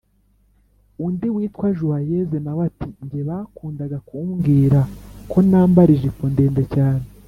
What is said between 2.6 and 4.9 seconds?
ati: “nge bakundaga kumbwira